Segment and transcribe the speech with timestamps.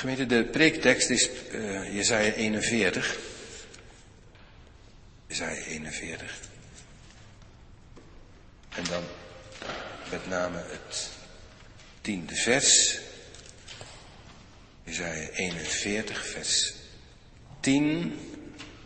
[0.00, 3.18] Gemeente, de preektekst is uh, Jezaja 41.
[5.26, 6.40] Jezaja 41.
[8.68, 9.02] En dan
[10.10, 11.10] met name het
[12.00, 12.98] tiende vers.
[14.84, 16.74] Jezaja 41, vers
[17.60, 18.18] 10.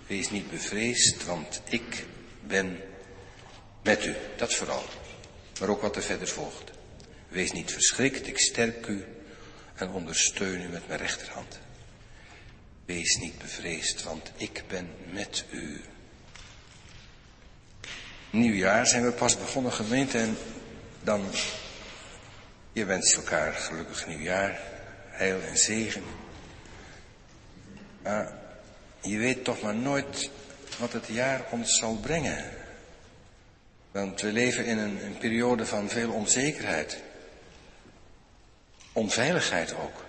[0.06, 2.04] Wees niet bevreesd, want ik
[2.40, 2.80] ben
[3.82, 4.14] met u.
[4.36, 4.84] Dat vooral.
[5.60, 6.70] Maar ook wat er verder volgt.
[7.28, 9.04] Wees niet verschrikt, ik sterk u
[9.74, 11.58] en ondersteun u met mijn rechterhand.
[12.84, 15.80] Wees niet bevreesd, want ik ben met u.
[18.30, 20.36] Nieuwjaar zijn we pas begonnen gemeente en
[21.02, 21.24] dan,
[22.72, 24.60] je wenst elkaar gelukkig nieuwjaar,
[25.08, 26.02] heil en zegen.
[28.02, 28.32] Maar
[29.00, 30.30] je weet toch maar nooit
[30.78, 32.44] wat het jaar ons zal brengen.
[33.90, 37.02] Want we leven in een, een periode van veel onzekerheid.
[38.94, 40.04] Onveiligheid ook.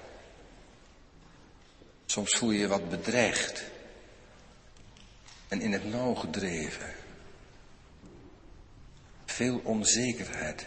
[2.05, 3.63] Soms voel je je wat bedreigd.
[5.47, 6.93] En in het nauw gedreven.
[9.25, 10.65] Veel onzekerheid.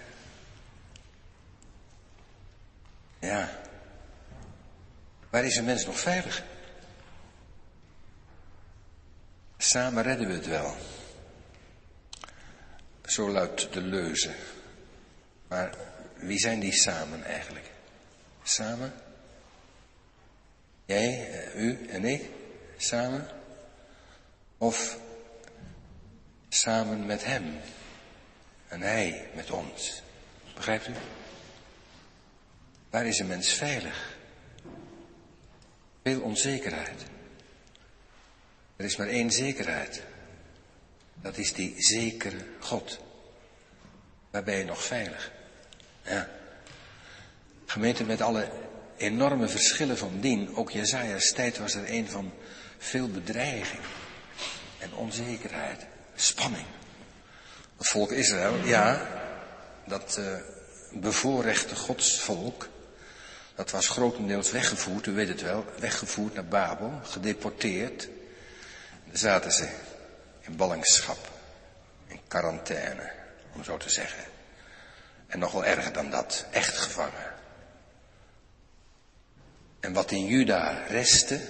[3.18, 3.60] Ja.
[5.30, 6.44] Waar is een mens nog veilig?
[9.58, 10.76] Samen redden we het wel.
[13.04, 14.34] Zo luidt de leuze.
[15.48, 15.74] Maar
[16.14, 17.70] wie zijn die samen eigenlijk?
[18.48, 18.92] Samen?
[20.84, 22.30] Jij, eh, u en ik?
[22.76, 23.28] Samen?
[24.58, 24.98] Of
[26.48, 27.60] samen met hem
[28.68, 30.02] en hij met ons?
[30.54, 30.92] Begrijpt u?
[32.90, 34.16] Waar is een mens veilig?
[36.02, 37.04] Veel onzekerheid.
[38.76, 40.02] Er is maar één zekerheid.
[41.14, 42.98] Dat is die zekere God.
[44.30, 45.32] Waar ben je nog veilig?
[46.02, 46.37] Ja.
[47.68, 48.48] Gemeente met alle
[48.96, 52.32] enorme verschillen van dien, ook Jezaja's tijd was er een van
[52.78, 53.82] veel bedreiging
[54.78, 56.66] en onzekerheid, spanning.
[57.76, 59.08] Het volk Israël, ja,
[59.86, 60.34] dat uh,
[60.92, 62.68] bevoorrechte godsvolk,
[63.54, 68.08] dat was grotendeels weggevoerd, u weet het wel, weggevoerd naar Babel, gedeporteerd.
[69.04, 69.68] Daar zaten ze
[70.40, 71.30] in ballingschap,
[72.06, 73.10] in quarantaine,
[73.54, 74.24] om zo te zeggen.
[75.26, 77.36] En nog wel erger dan dat, echt gevangen.
[79.80, 81.40] En wat in Juda restte,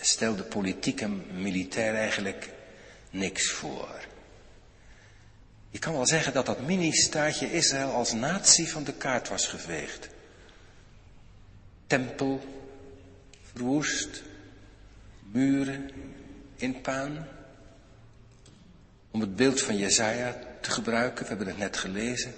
[0.00, 2.50] stelde politiek en militair eigenlijk
[3.10, 4.04] niks voor.
[5.70, 10.08] Je kan wel zeggen dat dat mini-staatje Israël als natie van de kaart was geveegd.
[11.86, 12.40] Tempel
[13.52, 14.22] verwoest,
[15.32, 15.90] muren
[16.56, 17.28] in paan.
[19.10, 22.34] Om het beeld van Jezaja te gebruiken, we hebben het net gelezen,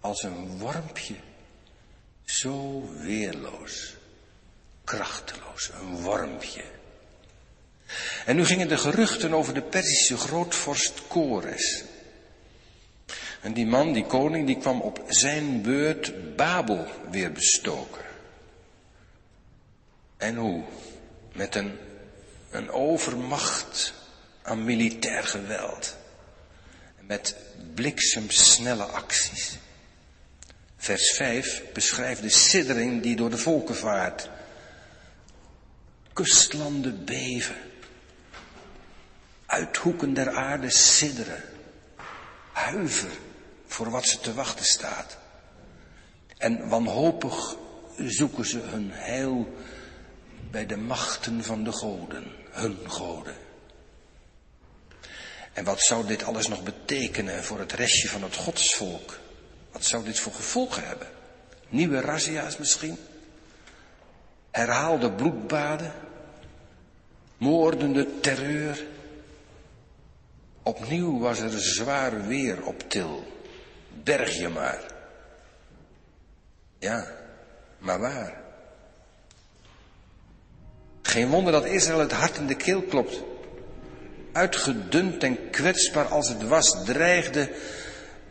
[0.00, 1.14] als een wormpje,
[2.24, 3.96] zo weerloos
[4.84, 6.62] krachteloos, een wormpje.
[8.24, 11.84] En nu gingen de geruchten over de Perzische grootvorst Kores.
[13.40, 18.04] En die man, die koning, die kwam op zijn beurt Babel weer bestoken.
[20.16, 20.62] En hoe?
[21.32, 21.78] Met een,
[22.50, 23.94] een overmacht
[24.42, 25.96] aan militair geweld.
[27.00, 27.36] Met
[27.74, 29.58] bliksemsnelle acties.
[30.76, 34.28] Vers 5 beschrijft de siddering die door de volken vaart
[36.14, 37.56] kustlanden beven.
[39.46, 41.42] Uithoeken der aarde sidderen.
[42.52, 43.10] Huiver
[43.66, 45.16] voor wat ze te wachten staat.
[46.38, 47.56] En wanhopig
[47.98, 49.54] zoeken ze hun heil
[50.50, 53.34] bij de machten van de goden, hun goden.
[55.52, 59.18] En wat zou dit alles nog betekenen voor het restje van het godsvolk?
[59.72, 61.08] Wat zou dit voor gevolgen hebben?
[61.68, 62.98] Nieuwe razzia's misschien?
[64.54, 65.92] Herhaalde bloedbaden?
[67.38, 68.84] Moordende terreur.
[70.62, 73.24] Opnieuw was er zwaar weer op til.
[74.02, 74.80] Berg je maar.
[76.78, 77.06] Ja,
[77.78, 78.40] maar waar?
[81.02, 83.22] Geen wonder dat Israël het hart in de keel klopt.
[84.32, 87.52] Uitgedund en kwetsbaar als het was, dreigde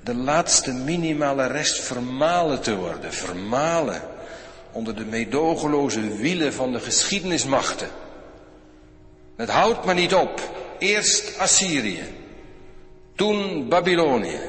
[0.03, 3.13] de laatste minimale rest vermalen te worden.
[3.13, 4.12] Vermalen
[4.73, 7.89] onder de meedogenloze wielen van de geschiedenismachten.
[9.35, 10.51] Het houdt maar niet op.
[10.79, 12.03] Eerst Assyrië,
[13.15, 14.39] toen Babylonië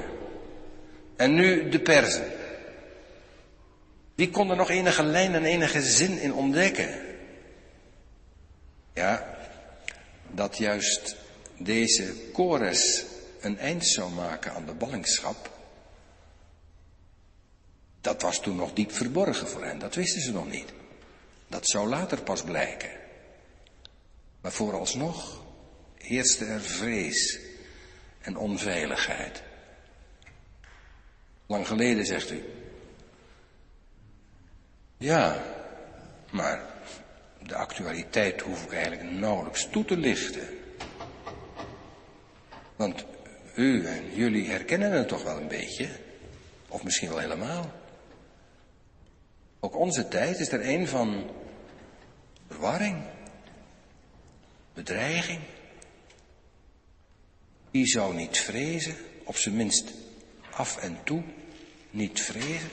[1.17, 2.25] en nu de Perzen.
[4.15, 7.01] Wie kon er nog enige lijn en enige zin in ontdekken?
[8.95, 9.37] Ja,
[10.31, 11.17] dat juist
[11.59, 13.05] deze Kores
[13.41, 15.54] een eind zou maken aan de ballingschap,
[18.05, 20.73] dat was toen nog diep verborgen voor hen, dat wisten ze nog niet.
[21.49, 22.91] Dat zou later pas blijken.
[24.41, 25.45] Maar vooralsnog
[25.99, 27.41] heerste er vrees
[28.21, 29.43] en onveiligheid.
[31.47, 32.45] Lang geleden, zegt u.
[34.97, 35.43] Ja,
[36.31, 36.65] maar
[37.43, 40.49] de actualiteit hoef ik eigenlijk nauwelijks toe te lichten.
[42.77, 43.05] Want
[43.55, 45.89] u en jullie herkennen het toch wel een beetje?
[46.69, 47.83] Of misschien wel helemaal?
[49.65, 51.31] Ook onze tijd is er een van
[52.49, 53.03] verwarring,
[54.75, 55.41] bedreiging.
[57.71, 59.93] Wie zou niet vrezen, op zijn minst
[60.51, 61.23] af en toe
[61.91, 62.71] niet vrezen?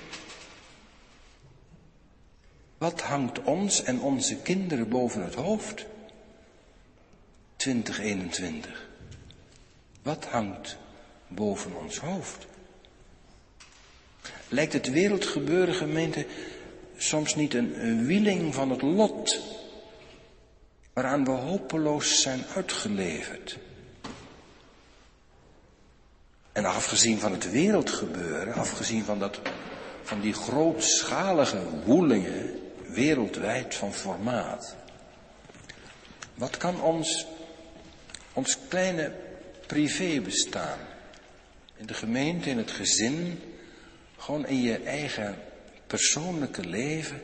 [2.78, 5.86] Wat hangt ons en onze kinderen boven het hoofd?
[7.56, 8.90] 2021.
[10.02, 10.78] Wat hangt
[11.28, 12.48] boven ons hoofd?
[14.48, 16.26] Lijkt het wereldgebeuren, gemeente,
[17.02, 19.40] soms niet een wieling van het lot,
[20.94, 23.58] waaraan we hopeloos zijn uitgeleverd?
[26.52, 29.40] En afgezien van het wereldgebeuren, afgezien van, dat,
[30.02, 34.76] van die grootschalige woelingen, wereldwijd van formaat.
[36.36, 37.26] Wat kan ons,
[38.34, 39.12] ons kleine
[39.68, 40.80] privébestaan,
[41.78, 43.42] in de gemeente, in het gezin,
[44.18, 45.36] gewoon in je eigen
[45.92, 47.22] persoonlijke leven,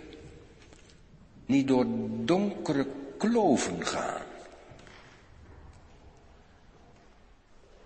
[1.46, 1.86] niet door
[2.26, 2.88] donkere
[3.18, 4.22] kloven gaan?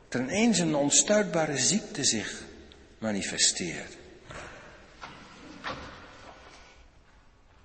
[0.10, 2.44] Er ineens een onstuitbare ziekte zich
[2.98, 3.98] manifesteert.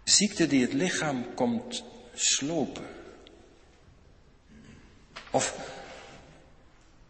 [0.05, 1.85] Ziekte die het lichaam komt
[2.15, 2.87] slopen.
[5.31, 5.59] Of,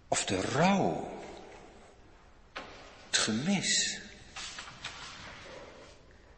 [0.08, 1.08] of de rouw.
[3.06, 4.00] Het gemis.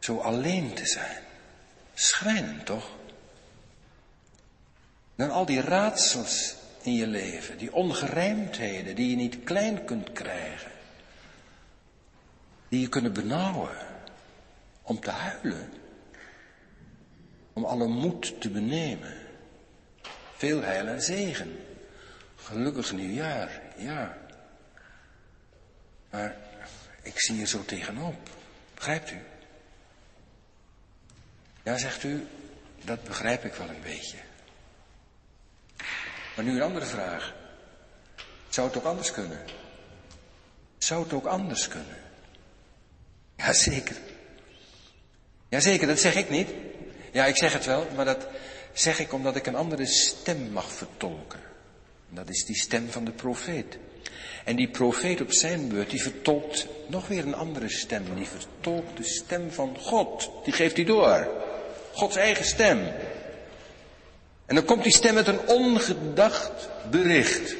[0.09, 1.23] Zo alleen te zijn.
[1.93, 2.89] Schrijnend toch?
[5.15, 10.71] Dan al die raadsels in je leven, die ongerijmdheden die je niet klein kunt krijgen.
[12.69, 13.77] Die je kunnen benauwen
[14.81, 15.69] om te huilen
[17.53, 19.13] om alle moed te benemen.
[20.35, 21.59] Veel heil en zegen.
[22.35, 24.17] Gelukkig nieuwjaar, ja.
[26.09, 26.35] Maar
[27.01, 28.29] ik zie er zo tegenop.
[28.73, 29.17] Begrijpt u?
[31.69, 32.27] Ja, zegt u,
[32.83, 34.17] dat begrijp ik wel een beetje.
[36.35, 37.33] Maar nu een andere vraag.
[38.47, 39.39] Zou het ook anders kunnen?
[40.77, 41.97] Zou het ook anders kunnen?
[43.35, 43.95] Jazeker.
[45.49, 46.49] Jazeker, dat zeg ik niet.
[47.11, 48.27] Ja, ik zeg het wel, maar dat
[48.73, 51.39] zeg ik omdat ik een andere stem mag vertolken.
[52.09, 53.77] Dat is die stem van de profeet.
[54.45, 58.15] En die profeet op zijn beurt, die vertolkt nog weer een andere stem.
[58.15, 60.31] Die vertolkt de stem van God.
[60.43, 61.47] Die geeft hij door.
[61.93, 62.79] Gods eigen stem.
[64.45, 67.51] En dan komt die stem met een ongedacht bericht.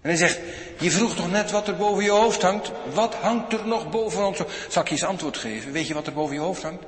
[0.00, 0.38] En hij zegt,
[0.78, 2.70] je vroeg toch net wat er boven je hoofd hangt?
[2.92, 4.38] Wat hangt er nog boven ons?
[4.68, 5.72] Zal ik je eens antwoord geven?
[5.72, 6.84] Weet je wat er boven je hoofd hangt?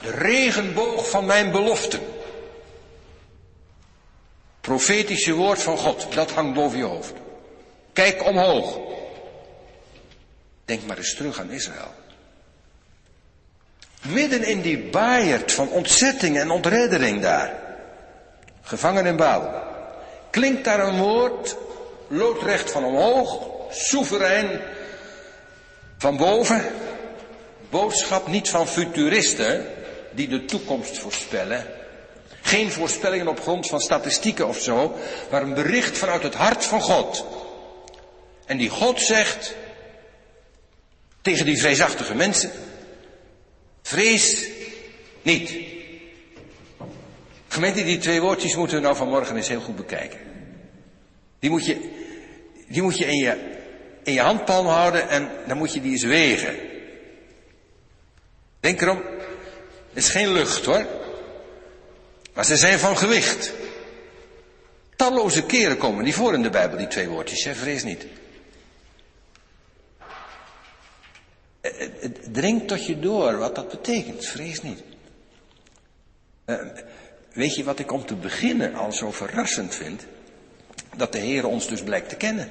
[0.00, 2.00] De regenboog van mijn beloften.
[4.60, 7.12] Profetische woord van God, dat hangt boven je hoofd.
[7.92, 8.78] Kijk omhoog.
[10.64, 11.94] Denk maar eens terug aan Israël.
[14.00, 17.52] Midden in die baaierd van ontzetting en ontreddering daar.
[18.62, 19.62] Gevangen in Baal.
[20.30, 21.56] Klinkt daar een woord,
[22.08, 24.60] loodrecht van omhoog, soeverein
[25.98, 26.64] van boven.
[27.70, 29.66] Boodschap niet van futuristen,
[30.10, 31.66] die de toekomst voorspellen.
[32.40, 34.96] Geen voorspellingen op grond van statistieken of zo,
[35.30, 37.24] maar een bericht vanuit het hart van God.
[38.46, 39.54] En die God zegt
[41.22, 42.50] tegen die vreesachtige mensen,
[43.82, 44.48] vrees
[45.22, 45.54] niet.
[47.48, 50.18] Gemeente, die twee woordjes moeten we nou vanmorgen eens heel goed bekijken.
[51.38, 51.90] Die moet je,
[52.68, 53.58] die moet je in je,
[54.02, 56.56] in je handpalm houden en dan moet je die eens wegen.
[58.60, 59.02] Denk erom,
[59.88, 60.86] het is geen lucht hoor.
[62.34, 63.52] Maar ze zijn van gewicht.
[64.96, 67.54] Talloze keren komen die voor in de Bijbel, die twee woordjes, hè?
[67.54, 68.06] vrees niet.
[71.60, 74.82] Het dringt tot je door wat dat betekent, vrees niet.
[76.44, 76.56] Eh,
[77.32, 80.06] weet je wat ik om te beginnen al zo verrassend vind?
[80.96, 82.50] Dat de Heer ons dus blijkt te kennen.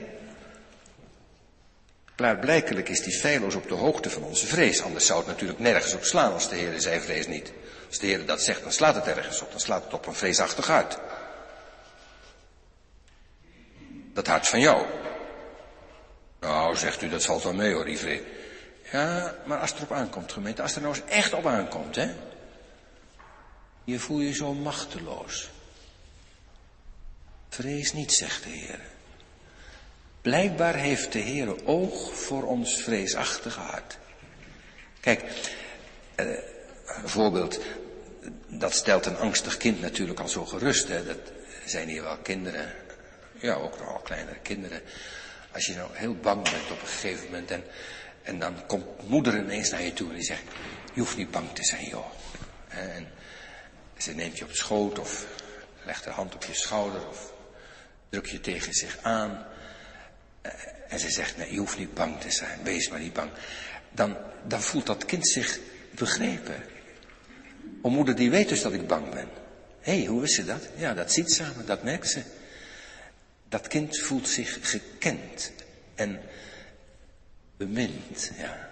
[2.15, 4.81] Klaarblijkelijk is die feilloos op de hoogte van onze vrees.
[4.81, 7.51] Anders zou het natuurlijk nergens op slaan als de Heer zei vrees niet.
[7.87, 9.51] Als de Heer dat zegt, dan slaat het ergens op.
[9.51, 10.97] Dan slaat het op een vreesachtig hart.
[14.13, 14.85] Dat hart van jou.
[16.39, 18.19] Nou, zegt u, dat valt wel mee hoor, Yves.
[18.91, 20.61] Ja, maar als het erop aankomt, gemeente.
[20.61, 22.11] Als er nou eens echt op aankomt, hè.
[23.83, 25.49] Je voel je zo machteloos.
[27.49, 28.79] Vrees niet, zegt de Heer.
[30.21, 33.97] Blijkbaar heeft de Heer oog voor ons vreesachtige hart.
[34.99, 35.23] Kijk,
[36.15, 36.25] eh,
[36.85, 37.59] een voorbeeld,
[38.47, 40.87] dat stelt een angstig kind natuurlijk al zo gerust.
[40.87, 41.05] Hè?
[41.05, 41.31] Dat
[41.65, 42.73] zijn hier wel kinderen,
[43.39, 44.81] ja ook nogal kleinere kinderen.
[45.51, 47.63] Als je nou heel bang bent op een gegeven moment en,
[48.29, 50.43] en dan komt moeder ineens naar je toe en die zegt,
[50.93, 52.11] je hoeft niet bang te zijn joh.
[52.67, 53.07] En
[53.97, 55.25] ze neemt je op schoot of
[55.85, 57.33] legt haar hand op je schouder of
[58.09, 59.45] druk je tegen zich aan.
[60.87, 63.31] En ze zegt, nee, je hoeft niet bang te zijn, wees maar niet bang.
[63.91, 64.17] Dan,
[64.47, 65.59] dan voelt dat kind zich
[65.91, 66.63] begrepen.
[67.81, 69.27] O moeder, die weet dus dat ik bang ben.
[69.79, 70.67] Hé, hey, hoe wist ze dat?
[70.75, 72.21] Ja, dat ziet samen, dat merkt ze.
[73.49, 75.51] Dat kind voelt zich gekend
[75.95, 76.21] en
[77.59, 78.69] bemind, ja.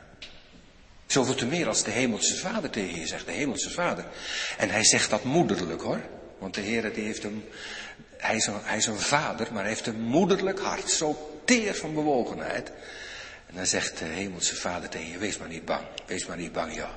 [1.05, 4.05] Zoveel te meer als de hemelse vader tegen je zegt, de hemelse vader.
[4.57, 6.01] En hij zegt dat moederlijk hoor.
[6.37, 7.43] Want de Heer die heeft een,
[8.17, 10.89] hij is, een, hij is een vader, maar hij heeft een moederlijk hart.
[10.89, 12.71] Zo teer van bewogenheid.
[13.47, 15.85] En dan zegt de hemelse vader tegen je, wees maar niet bang.
[16.05, 16.89] Wees maar niet bang, ja.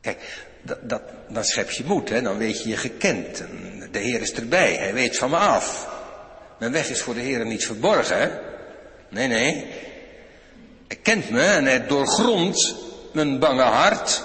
[0.00, 2.22] Kijk, dat, dat, dan schep je moed, hè?
[2.22, 3.40] dan weet je je gekend.
[3.40, 5.88] En de Heer is erbij, hij weet van me af.
[6.58, 8.30] Mijn weg is voor de Heer niet verborgen, hè?
[9.08, 9.66] Nee, nee.
[10.88, 12.74] Hij kent me en hij doorgrondt
[13.12, 14.22] mijn bange hart.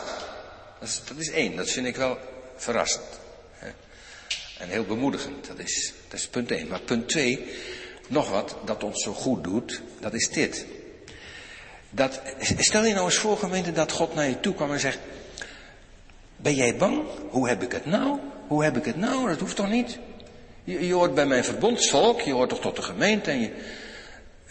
[0.80, 2.18] Dat is, dat is één, dat vind ik wel
[2.56, 3.20] verrassend.
[3.54, 3.68] Hè?
[4.60, 6.68] En heel bemoedigend, dat is, dat is punt één.
[6.68, 7.46] Maar punt twee,
[8.08, 10.66] nog wat dat ons zo goed doet, dat is dit.
[11.90, 12.22] Dat,
[12.58, 15.00] stel je nou eens voor, gemeente, dat God naar je toe kwam en zegt,
[16.36, 17.04] ben jij bang?
[17.30, 18.20] Hoe heb ik het nou?
[18.48, 19.28] Hoe heb ik het nou?
[19.28, 19.98] Dat hoeft toch niet?
[20.64, 23.52] Je, je hoort bij mijn verbondsvolk, je hoort toch tot de gemeente en je...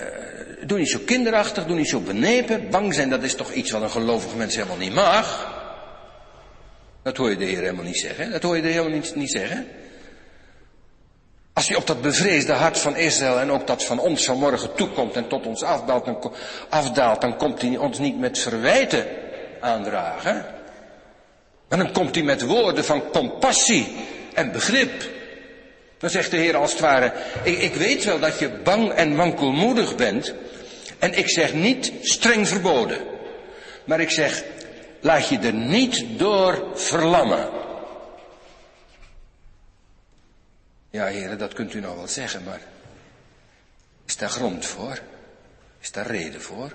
[0.00, 0.07] Uh,
[0.66, 2.71] doe niet zo kinderachtig, doe niet zo benepen.
[2.71, 5.50] Bang zijn, dat is toch iets wat een gelovige mens helemaal niet mag?
[7.02, 8.31] Dat hoor je de Heer helemaal niet zeggen.
[8.31, 9.66] Dat hoor je de Heer helemaal niet, niet zeggen.
[11.52, 15.16] Als hij op dat bevreesde hart van Israël en ook dat van ons vanmorgen toekomt
[15.16, 16.33] en tot ons afdaalt, dan,
[16.69, 19.07] afdaalt, dan komt hij ons niet met verwijten
[19.61, 20.47] aandragen.
[21.69, 23.97] Maar dan komt hij met woorden van compassie
[24.35, 25.11] en begrip.
[25.99, 29.16] Dan zegt de Heer als het ware, ik, ik weet wel dat je bang en
[29.16, 30.35] wankelmoedig bent.
[31.02, 33.06] En ik zeg niet streng verboden.
[33.85, 34.44] Maar ik zeg,
[35.00, 37.50] laat je er niet door verlammen.
[40.90, 42.61] Ja, heren, dat kunt u nou wel zeggen, maar
[44.06, 44.99] is daar grond voor?
[45.80, 46.73] Is daar reden voor?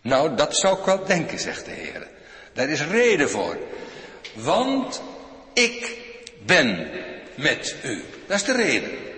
[0.00, 2.06] Nou, dat zou ik wel denken, zegt de Heer.
[2.52, 3.58] Daar is reden voor.
[4.34, 5.02] Want
[5.52, 5.98] ik
[6.46, 6.90] ben
[7.34, 8.04] met u.
[8.26, 9.15] Dat is de reden.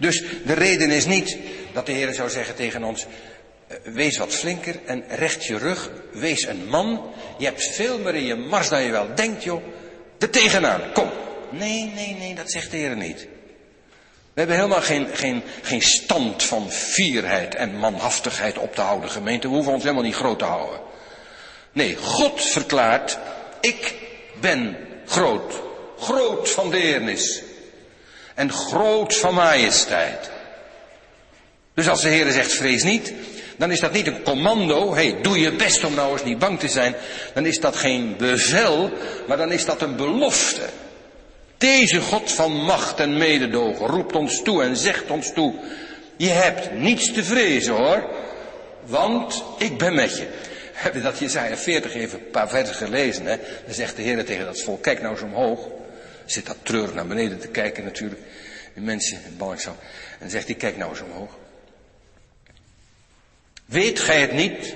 [0.00, 1.38] Dus de reden is niet
[1.72, 3.06] dat de Heer zou zeggen tegen ons,
[3.66, 7.12] eh, wees wat flinker en recht je rug, wees een man.
[7.38, 9.62] Je hebt veel meer in je mars dan je wel denkt, joh.
[10.18, 11.10] Er tegenaan, kom.
[11.50, 13.28] Nee, nee, nee, dat zegt de Heer niet.
[14.32, 19.48] We hebben helemaal geen, geen, geen stand van fierheid en manhaftigheid op te houden, gemeente.
[19.48, 20.80] We hoeven ons helemaal niet groot te houden.
[21.72, 23.18] Nee, God verklaart,
[23.60, 23.94] ik
[24.40, 24.76] ben
[25.06, 25.54] groot.
[25.98, 27.42] Groot van deernis.
[28.40, 30.30] En groot van majesteit.
[31.74, 33.12] Dus als de Heer zegt, vrees niet,
[33.56, 34.94] dan is dat niet een commando.
[34.94, 36.94] Hé, hey, doe je best om nou eens niet bang te zijn.
[37.34, 38.90] Dan is dat geen bevel,
[39.26, 40.62] maar dan is dat een belofte.
[41.58, 45.54] Deze God van macht en mededogen roept ons toe en zegt ons toe,
[46.16, 48.08] je hebt niets te vrezen hoor,
[48.86, 50.26] want ik ben met je.
[50.72, 53.36] Heb je dat Jezaja 40 even een paar versen gelezen, hè?
[53.64, 55.79] Dan zegt de Heer tegen dat volk, kijk nou eens omhoog.
[56.30, 58.20] Zit dat treurig naar beneden te kijken natuurlijk.
[58.74, 59.82] De mensen in ballingschap.
[60.18, 61.30] En zegt hij, kijk nou eens omhoog.
[63.64, 64.74] Weet gij het niet?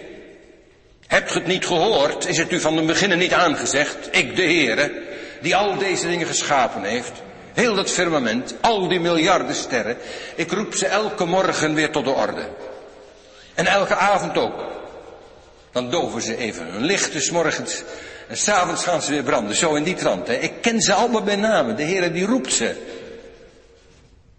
[1.06, 2.26] Hebt ge het niet gehoord?
[2.26, 3.96] Is het u van de beginnen niet aangezegd?
[4.10, 5.02] Ik, de Heere,
[5.40, 7.12] die al deze dingen geschapen heeft.
[7.52, 9.96] Heel dat firmament, al die miljarden sterren.
[10.34, 12.48] Ik roep ze elke morgen weer tot de orde.
[13.54, 14.64] En elke avond ook.
[15.72, 17.82] Dan doven ze even hun licht, dus morgens
[18.28, 19.56] en s'avonds gaan ze weer branden.
[19.56, 20.26] Zo in die trant.
[20.26, 20.34] Hè.
[20.34, 21.76] Ik ken ze allemaal bij namen.
[21.76, 22.76] De Heer die roept ze.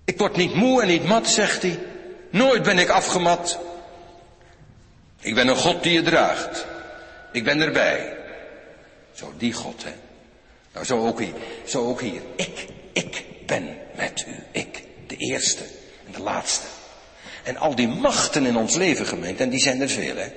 [0.06, 1.80] Ik word niet moe en niet mat, zegt hij.
[2.32, 3.60] Nooit ben ik afgemat.
[5.22, 6.66] Ik ben een God die je draagt.
[7.32, 8.18] Ik ben erbij.
[9.14, 9.94] Zo, die God, hè.
[10.74, 11.34] Nou, zo ook hier.
[11.66, 12.22] Zo ook hier.
[12.36, 14.44] Ik, ik ben met u.
[14.52, 15.64] Ik, de eerste
[16.06, 16.66] en de laatste.
[17.44, 20.28] En al die machten in ons leven, gemeente, en die zijn er veel, hè.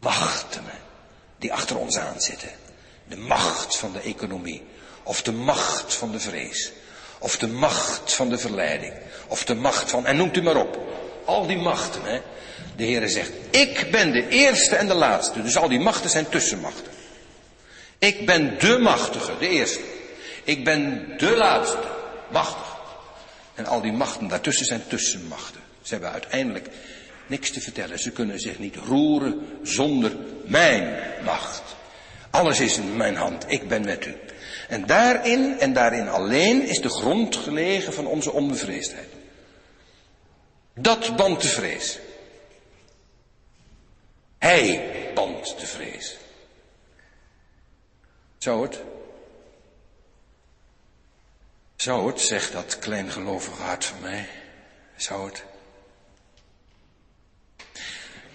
[0.00, 0.64] Machten,
[1.44, 2.48] die achter ons aan zitten.
[3.08, 4.62] De macht van de economie.
[5.02, 6.72] Of de macht van de vrees.
[7.18, 8.92] Of de macht van de verleiding.
[9.26, 10.78] Of de macht van, en noemt u maar op.
[11.24, 12.20] Al die machten, hè.
[12.76, 15.42] De Heere zegt, ik ben de eerste en de laatste.
[15.42, 16.92] Dus al die machten zijn tussenmachten.
[17.98, 19.80] Ik ben de machtige, de eerste.
[20.44, 21.78] Ik ben de laatste,
[22.30, 22.76] machtig.
[23.54, 25.60] En al die machten daartussen zijn tussenmachten.
[25.82, 26.68] Ze hebben uiteindelijk
[27.26, 27.98] niks te vertellen.
[27.98, 31.62] Ze kunnen zich niet roeren zonder mijn macht.
[32.30, 33.44] Alles is in mijn hand.
[33.48, 34.16] Ik ben met u.
[34.68, 39.08] En daarin en daarin alleen is de grond gelegen van onze onbevreesdheid.
[40.74, 41.98] Dat band de vrees.
[44.38, 46.16] Hij band de vrees.
[48.38, 48.80] Zou het?
[51.76, 54.28] Zou het, zegt dat kleingelovige hart van mij,
[54.96, 55.44] zou het?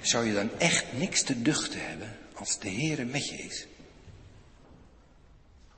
[0.02, 3.68] Zou je dan echt niks te duchten hebben als de Heere met je is?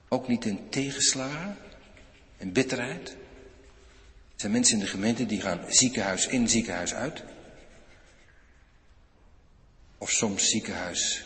[0.07, 1.57] Ook niet in tegenslagen
[2.37, 3.09] en bitterheid?
[3.09, 7.23] Er zijn mensen in de gemeente die gaan ziekenhuis in, ziekenhuis uit.
[9.97, 11.25] Of soms ziekenhuis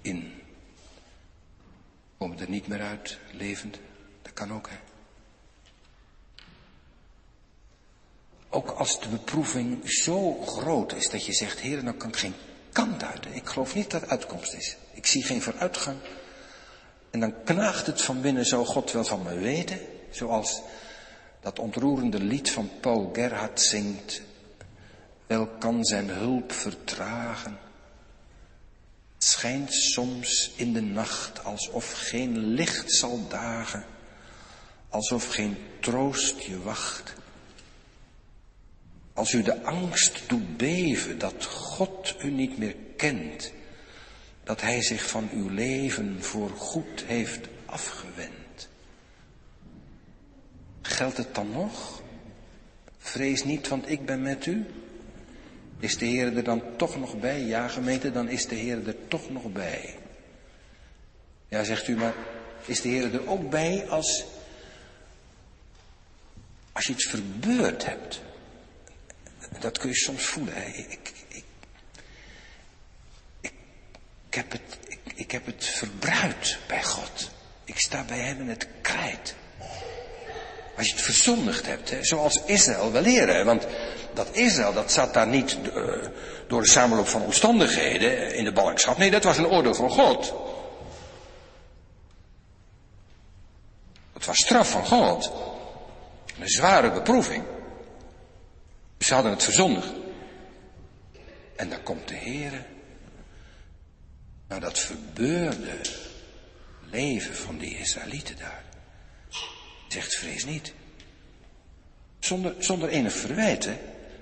[0.00, 0.32] in.
[2.18, 3.78] Komen er niet meer uit, levend.
[4.22, 4.91] Dat kan ook, hè.
[8.54, 12.34] Ook als de beproeving zo groot is dat je zegt, Heer, dan kan ik geen
[12.72, 13.26] kant uit.
[13.30, 14.76] Ik geloof niet dat uitkomst is.
[14.92, 15.96] Ik zie geen vooruitgang.
[17.10, 19.80] En dan knaagt het van binnen, zo God wel van me weten.
[20.10, 20.60] Zoals
[21.40, 24.22] dat ontroerende lied van Paul Gerhard zingt.
[25.26, 27.58] Wel kan zijn hulp vertragen.
[29.14, 33.84] Het schijnt soms in de nacht alsof geen licht zal dagen.
[34.88, 37.20] Alsof geen troost je wacht.
[39.14, 43.52] Als u de angst doet beven dat God u niet meer kent,
[44.44, 48.68] dat Hij zich van uw leven voor goed heeft afgewend.
[50.82, 52.02] Geldt het dan nog?
[52.98, 54.66] Vrees niet, want ik ben met u.
[55.78, 57.40] Is de Heer er dan toch nog bij?
[57.40, 59.94] Ja, gemeente, dan is de Heer er toch nog bij.
[61.48, 62.14] Ja, zegt u, maar
[62.64, 64.24] is de Heer er ook bij als,
[66.72, 68.20] als je iets verbeurd hebt?
[69.58, 70.66] Dat kun je soms voelen.
[70.66, 71.44] Ik, ik,
[73.40, 73.52] ik,
[74.28, 77.30] ik, heb het, ik, ik heb het verbruikt bij God.
[77.64, 79.34] Ik sta bij hem in het krijt.
[80.76, 83.44] Als je het verzondigd hebt, hè, zoals Israël wel leren.
[83.44, 83.66] Want
[84.14, 86.06] dat Israël, dat zat daar niet uh,
[86.48, 88.98] door de samenloop van omstandigheden in de ballingschap.
[88.98, 90.34] Nee, dat was een oordeel van God.
[94.12, 95.32] Het was straf van God.
[96.40, 97.44] Een zware beproeving.
[99.02, 99.92] Ze hadden het verzondigd.
[101.56, 102.66] En dan komt de Heer
[104.48, 105.80] naar dat verbeurde
[106.90, 108.64] leven van die Israëlieten daar.
[109.88, 110.72] Zegt vrees niet.
[112.18, 113.78] Zonder, zonder enig verwijt, hè.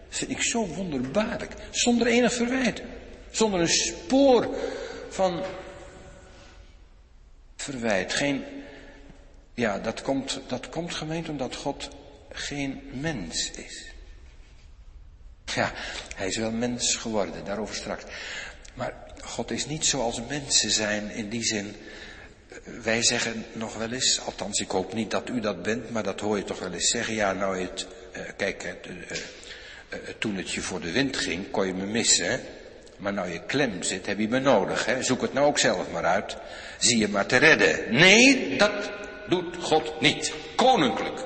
[0.09, 1.55] vind ik zo wonderbaarlijk.
[1.71, 2.83] Zonder enig verwijt.
[3.31, 4.57] Zonder een spoor
[5.09, 5.43] van
[7.57, 8.13] verwijt.
[8.13, 8.45] Geen,
[9.55, 11.89] ja, dat komt, dat komt gemeend omdat God
[12.31, 13.91] geen mens is.
[15.55, 15.73] Ja,
[16.17, 18.05] hij is wel mens geworden, daarover straks.
[18.75, 21.77] Maar God is niet zoals mensen zijn in die zin.
[22.83, 26.21] Wij zeggen nog wel eens, althans ik hoop niet dat u dat bent, maar dat
[26.21, 27.15] hoor je toch wel eens zeggen.
[27.15, 27.87] Ja, nou het,
[28.17, 32.31] uh, kijk, uh, uh, toen het je voor de wind ging, kon je me missen.
[32.31, 32.39] Hè?
[32.97, 34.85] Maar nou je klem zit, heb je me nodig.
[34.85, 35.03] Hè?
[35.03, 36.37] Zoek het nou ook zelf maar uit.
[36.79, 37.95] Zie je maar te redden.
[37.95, 38.91] Nee, dat
[39.29, 40.33] doet God niet.
[40.57, 41.25] Koninklijk.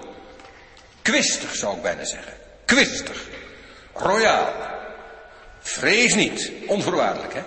[1.03, 2.33] Kwistig zou ik bijna zeggen.
[2.65, 3.29] Kwistig.
[3.95, 4.53] Royaal.
[5.61, 6.53] Vrees niet.
[6.67, 7.43] Onvoorwaardelijk, hè?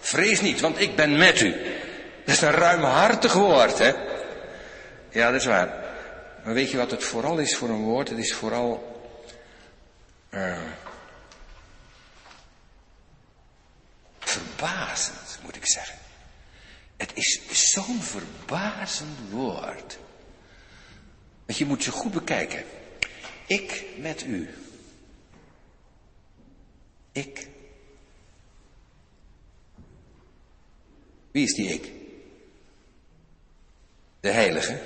[0.00, 1.52] Vrees niet, want ik ben met u.
[2.24, 3.92] Dat is een ruimhartig woord, hè?
[5.10, 5.86] Ja, dat is waar.
[6.44, 8.08] Maar weet je wat het vooral is voor een woord?
[8.08, 9.02] Het is vooral.
[10.30, 10.58] Uh,
[14.18, 15.98] verbazend, moet ik zeggen.
[16.96, 19.98] Het is zo'n verbazend woord.
[21.46, 22.64] Want je moet ze goed bekijken.
[23.46, 24.57] Ik met u.
[27.18, 27.48] Ik.
[31.30, 31.92] Wie is die ik?
[34.20, 34.80] De heilige.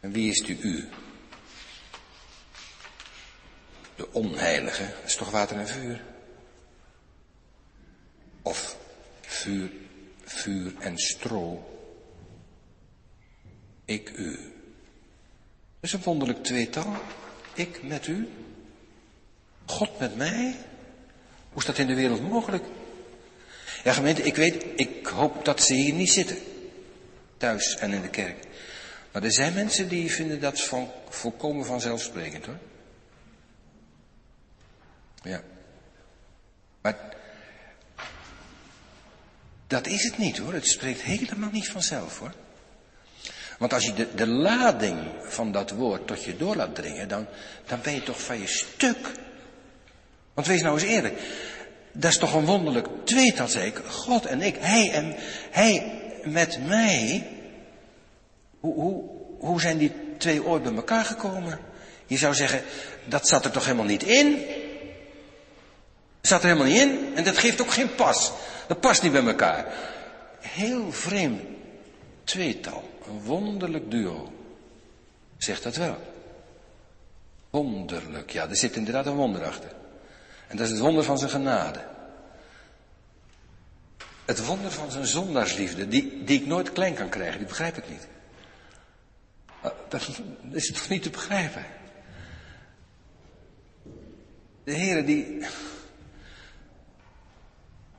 [0.00, 0.88] En wie is die u?
[3.96, 4.94] De onheilige.
[5.04, 6.04] Is toch water en vuur?
[8.42, 8.76] Of
[9.20, 9.70] vuur,
[10.24, 11.64] vuur en stro.
[13.84, 14.52] Ik u.
[15.80, 16.96] Is een wonderlijk tweetal.
[17.54, 18.28] Ik met u.
[19.70, 20.56] God met mij?
[21.48, 22.64] Hoe is dat in de wereld mogelijk?
[23.84, 26.36] Ja, gemeente, ik weet, ik hoop dat ze hier niet zitten.
[27.36, 28.46] Thuis en in de kerk.
[29.12, 30.70] Maar er zijn mensen die vinden dat
[31.08, 32.58] volkomen vanzelfsprekend hoor.
[35.22, 35.42] Ja.
[36.80, 36.96] Maar
[39.66, 40.52] Dat is het niet hoor.
[40.52, 42.32] Het spreekt helemaal niet vanzelf hoor.
[43.58, 47.26] Want als je de, de lading van dat woord tot je door laat dringen, dan,
[47.66, 49.10] dan ben je toch van je stuk.
[50.34, 51.18] Want wees nou eens eerlijk.
[51.92, 53.76] Dat is toch een wonderlijk tweetal, zei ik.
[53.88, 54.56] God en ik.
[54.58, 55.14] Hij en
[55.50, 57.26] hij met mij.
[58.60, 59.04] Hoe, hoe,
[59.38, 61.58] hoe zijn die twee ooit bij elkaar gekomen?
[62.06, 62.62] Je zou zeggen,
[63.04, 64.44] dat zat er toch helemaal niet in?
[66.20, 67.12] Zat er helemaal niet in.
[67.14, 68.32] En dat geeft ook geen pas.
[68.66, 69.66] Dat past niet bij elkaar.
[70.40, 71.40] Heel vreemd
[72.24, 72.90] tweetal.
[73.06, 74.32] Een wonderlijk duo.
[75.38, 75.96] Zegt dat wel.
[77.50, 79.70] Wonderlijk, ja, er zit inderdaad een wonder achter.
[80.50, 81.84] En dat is het wonder van zijn genade.
[84.24, 87.88] Het wonder van zijn zondaarsliefde, die, die ik nooit klein kan krijgen, die begrijp ik
[87.88, 88.08] niet.
[89.88, 90.08] Dat
[90.50, 91.66] is toch niet te begrijpen?
[94.64, 95.44] De Heere die,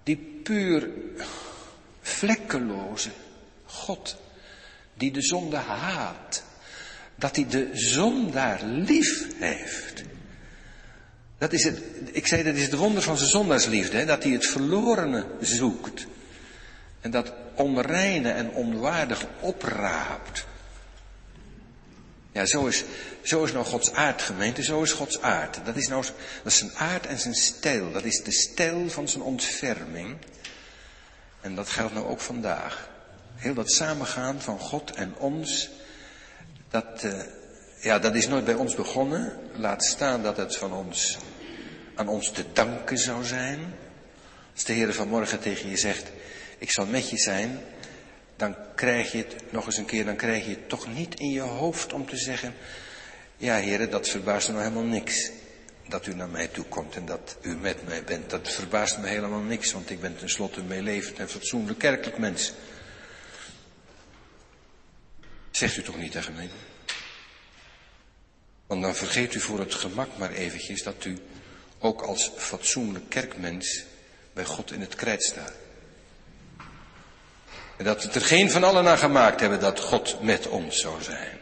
[0.03, 0.89] die puur
[2.01, 3.11] vlekkeloze
[3.65, 4.17] God,
[4.93, 6.43] die de zonde haat,
[7.15, 10.03] dat hij de zondaar lief heeft.
[11.41, 14.31] Dat is het, ik zei dat is het wonder van zijn zondaarsliefde, hè, dat hij
[14.31, 16.05] het verlorene zoekt.
[16.99, 20.45] En dat onreine en onwaardig opraapt.
[22.31, 22.83] Ja, zo is,
[23.21, 24.63] zo is nou Gods aard, gemeente.
[24.63, 25.59] Zo is Gods aard.
[25.65, 26.03] Dat is nou
[26.43, 27.91] dat is zijn aard en zijn stijl.
[27.91, 30.17] Dat is de stijl van zijn ontferming.
[31.41, 32.89] En dat geldt nou ook vandaag.
[33.35, 35.69] Heel dat samengaan van God en ons.
[36.69, 37.13] Dat, uh,
[37.79, 39.33] ja, dat is nooit bij ons begonnen.
[39.55, 41.17] Laat staan dat het van ons,
[41.95, 43.73] aan ons te danken zou zijn.
[44.53, 46.11] Als de Heer vanmorgen tegen je zegt,
[46.57, 47.59] ik zal met je zijn,
[48.35, 51.31] dan krijg je het nog eens een keer, dan krijg je het toch niet in
[51.31, 52.53] je hoofd om te zeggen,
[53.37, 55.31] ja heren, dat verbaast me nou helemaal niks.
[55.87, 58.29] Dat u naar mij toe komt en dat u met mij bent.
[58.29, 62.53] Dat verbaast me helemaal niks, want ik ben tenslotte een meelevend en fatsoenlijk kerkelijk mens.
[65.51, 66.49] Zegt u toch niet tegen mij?
[68.67, 71.17] Want dan vergeet u voor het gemak maar eventjes dat u
[71.81, 73.83] ook als fatsoenlijk kerkmens
[74.33, 75.53] bij God in het krijt staat.
[77.77, 81.03] En dat we er geen van allen naar gemaakt hebben dat God met ons zou
[81.03, 81.39] zijn.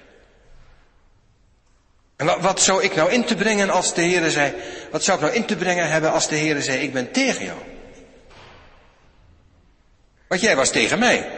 [2.16, 4.54] En wat, zou ik nou in te brengen als de Heere zei,
[4.92, 7.46] wat zou ik nou in te brengen hebben als de Heere zei, ik ben tegen
[7.46, 7.60] jou?
[10.28, 11.30] Want jij was tegen mij.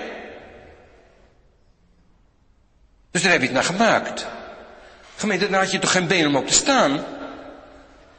[3.12, 4.26] Dus daar heb je het naar gemaakt.
[5.16, 7.06] Gemeente, daar had je toch geen been om op te staan?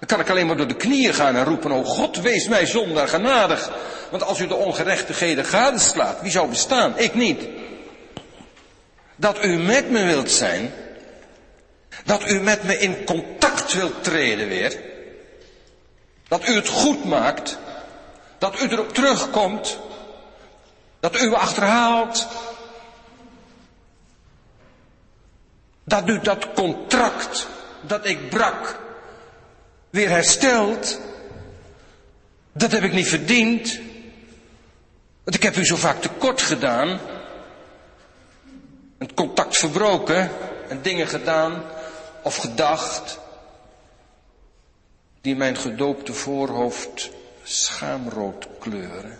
[0.02, 2.66] Dan kan ik alleen maar door de knieën gaan en roepen, oh God, wees mij
[2.66, 3.70] zonder genadig.
[4.10, 6.98] Want als u de ongerechtigheden gadeslaat, wie zou bestaan?
[6.98, 7.48] Ik niet.
[9.16, 10.72] Dat u met me wilt zijn,
[12.04, 14.80] dat u met me in contact wilt treden weer,
[16.28, 17.58] dat u het goed maakt,
[18.38, 19.78] dat u erop terugkomt,
[21.00, 22.28] dat u me achterhaalt,
[25.84, 27.46] dat u dat contract
[27.80, 28.80] dat ik brak
[29.92, 31.00] weer herstelt,
[32.52, 33.80] dat heb ik niet verdiend.
[35.24, 37.00] Want ik heb u zo vaak tekort gedaan.
[38.98, 40.30] Het contact verbroken
[40.68, 41.62] en dingen gedaan
[42.22, 43.18] of gedacht
[45.20, 47.10] die mijn gedoopte voorhoofd
[47.42, 49.18] schaamrood kleuren.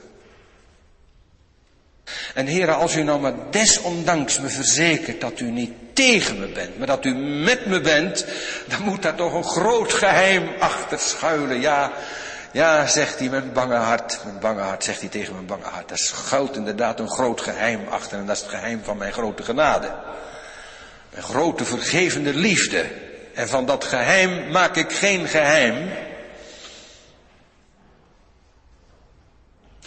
[2.34, 6.78] En heren, als u nou maar desondanks me verzekert dat u niet tegen me bent,
[6.78, 8.26] maar dat u met me bent,
[8.66, 11.60] dan moet daar toch een groot geheim achter schuilen.
[11.60, 11.92] Ja,
[12.52, 15.88] ja, zegt hij met bange hart, met bange hart, zegt hij tegen mijn bange hart.
[15.88, 19.42] Daar schuilt inderdaad een groot geheim achter en dat is het geheim van mijn grote
[19.42, 19.94] genade.
[21.10, 22.86] Mijn grote vergevende liefde.
[23.34, 25.90] En van dat geheim maak ik geen geheim.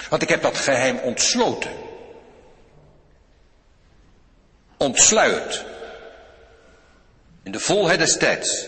[0.10, 1.85] Want ik heb dat geheim ontsloten.
[4.78, 5.66] Ontsluierd.
[7.44, 8.68] In de volheid des tijds.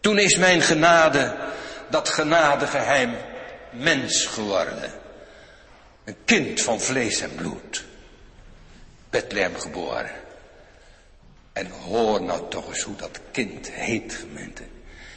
[0.00, 1.36] Toen is mijn genade
[1.90, 3.16] dat genadegeheim
[3.70, 4.92] mens geworden.
[6.04, 7.84] Een kind van vlees en bloed.
[9.10, 10.10] Bethlehem geboren.
[11.52, 14.62] En hoor nou toch eens hoe dat kind heet, gemeente.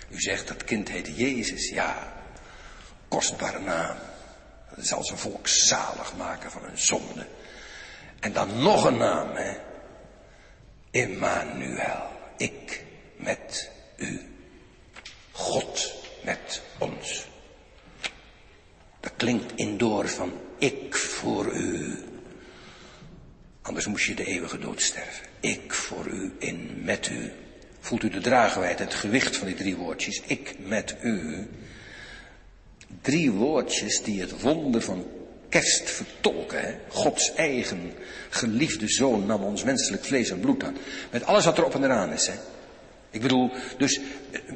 [0.10, 2.14] U zegt dat kind heet Jezus, ja.
[3.08, 3.98] Kostbare naam.
[4.76, 7.26] Dat zal zijn volk zalig maken van hun zonde.
[8.20, 9.58] En dan nog een naam, hè.
[10.92, 12.10] Emmanuel.
[12.38, 12.84] Ik
[13.16, 14.22] met u.
[15.32, 17.28] God met ons.
[19.00, 21.98] Dat klinkt indoor van ik voor u.
[23.62, 25.28] Anders moest je de eeuwige dood sterven.
[25.40, 27.32] Ik voor u in met u.
[27.80, 30.22] Voelt u de draagwijd het gewicht van die drie woordjes?
[30.26, 31.48] Ik met u.
[33.02, 35.06] Drie woordjes die het wonder van
[35.52, 36.62] kerst vertolken.
[36.62, 36.76] Hè?
[36.88, 37.94] Gods eigen
[38.30, 40.78] geliefde zoon nam ons menselijk vlees en bloed aan.
[41.12, 42.28] Met alles wat er op en eraan is.
[42.28, 42.34] Hè?
[43.10, 44.00] Ik bedoel, dus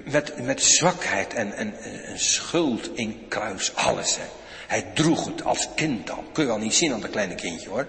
[0.04, 4.16] met, met zwakheid en, en, en schuld in kruis, alles.
[4.16, 4.26] Hè?
[4.68, 6.24] Hij droeg het als kind al.
[6.34, 7.88] Kun je wel niet zien aan dat kleine kindje hoor.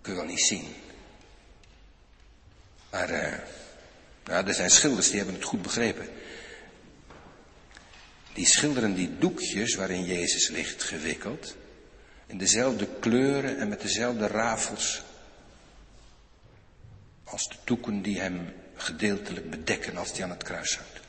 [0.00, 0.64] Kun je wel niet zien.
[2.90, 3.32] Maar uh,
[4.24, 6.08] nou, er zijn schilders die hebben het goed begrepen.
[8.36, 11.56] Die schilderen die doekjes waarin Jezus ligt gewikkeld.
[12.26, 15.02] In dezelfde kleuren en met dezelfde rafels.
[17.24, 21.00] Als de doeken die hem gedeeltelijk bedekken als hij aan het kruis hangt.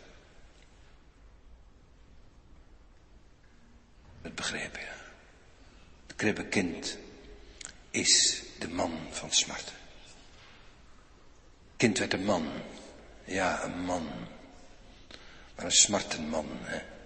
[4.21, 4.95] Het begrepen, ja.
[6.07, 6.97] Het kribbekind
[7.91, 9.75] is de man van smarten.
[11.77, 12.47] Kind werd een man.
[13.25, 14.09] Ja, een man.
[15.55, 16.96] Maar een smartenman, hè.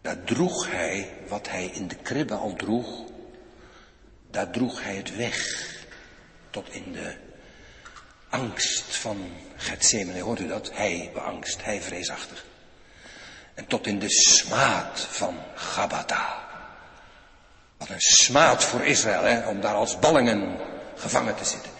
[0.00, 3.04] Daar droeg hij wat hij in de kribbe al droeg.
[4.30, 5.68] Daar droeg hij het weg.
[6.50, 7.16] Tot in de
[8.28, 10.20] angst van Gethsemane.
[10.20, 10.70] Hoort u dat?
[10.72, 12.44] Hij beangst, hij vreesachtig.
[13.54, 16.48] En tot in de smaad van Gabata.
[17.76, 20.58] Wat een smaad voor Israël, hè, om daar als ballingen
[20.96, 21.70] gevangen te zitten.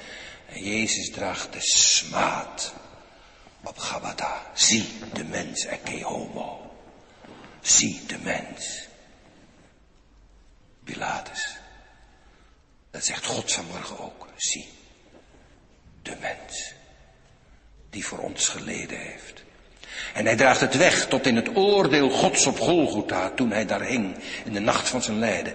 [0.48, 2.72] En Jezus draagt de smaad
[3.64, 4.42] op Gabata.
[4.54, 6.69] Zie de mens, eke homo.
[7.60, 8.88] Zie de mens.
[10.84, 11.56] Pilatus.
[12.90, 14.28] Dat zegt God vanmorgen ook.
[14.36, 14.68] Zie
[16.02, 16.72] de mens.
[17.90, 19.42] Die voor ons geleden heeft.
[20.14, 23.82] En hij draagt het weg tot in het oordeel Gods op Golgotha toen hij daar
[23.82, 25.54] hing in de nacht van zijn lijden.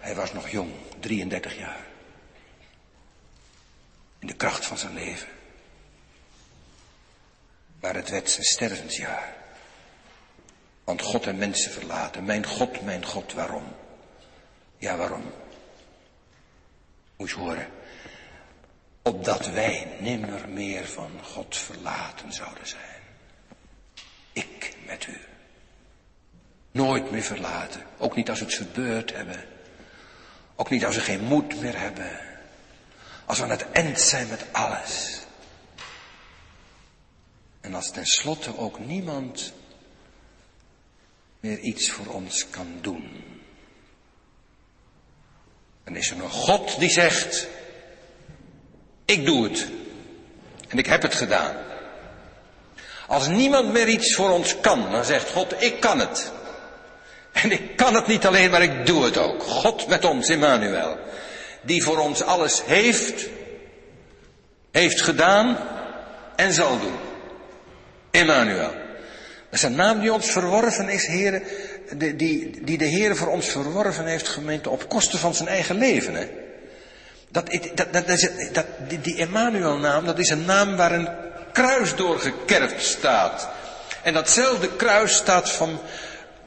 [0.00, 0.70] Hij was nog jong,
[1.00, 1.86] 33 jaar.
[4.18, 5.28] In de kracht van zijn leven.
[7.80, 9.45] Maar het werd zijn stervensjaar.
[10.86, 12.24] Want God en mensen verlaten.
[12.24, 13.64] Mijn God, mijn God, waarom?
[14.78, 15.22] Ja, waarom?
[17.16, 17.68] Moet je horen.
[19.02, 23.02] Opdat wij nimmer meer van God verlaten zouden zijn.
[24.32, 25.20] Ik met u.
[26.70, 27.82] Nooit meer verlaten.
[27.98, 29.44] Ook niet als we het verbeurd hebben.
[30.56, 32.20] Ook niet als we geen moed meer hebben.
[33.24, 35.20] Als we aan het eind zijn met alles.
[37.60, 39.52] En als tenslotte ook niemand
[41.46, 43.24] meer iets voor ons kan doen.
[45.84, 47.46] Dan is er een God die zegt,
[49.04, 49.66] ik doe het.
[50.68, 51.56] En ik heb het gedaan.
[53.06, 56.32] Als niemand meer iets voor ons kan, dan zegt God, ik kan het.
[57.32, 59.42] En ik kan het niet alleen, maar ik doe het ook.
[59.42, 60.98] God met ons, Emmanuel.
[61.62, 63.28] Die voor ons alles heeft,
[64.70, 65.58] heeft gedaan
[66.36, 66.96] en zal doen.
[68.10, 68.85] Emmanuel.
[69.56, 71.42] Dat is een naam die ons verworven is, heren,
[71.96, 75.78] die, die, die de Heer voor ons verworven heeft, gemeente, op kosten van zijn eigen
[75.78, 76.14] leven.
[76.14, 76.28] Hè?
[77.28, 78.06] Dat, dat, dat,
[78.52, 81.08] dat, die, die Emmanuel-naam, dat is een naam waar een
[81.52, 83.48] kruis doorgekerfd staat.
[84.02, 85.80] En datzelfde kruis staat van,